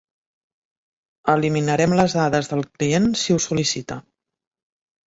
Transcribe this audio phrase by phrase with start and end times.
[1.35, 4.05] Eliminarem les dades del client si ho sol·licita.